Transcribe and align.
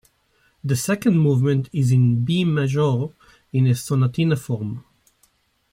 The 0.63 0.75
second 0.75 1.19
movement 1.19 1.69
is 1.71 1.91
in 1.91 2.25
B 2.25 2.43
major 2.43 3.09
in 3.53 3.67
a 3.67 3.75
sonatina 3.75 4.35
form. 4.35 4.83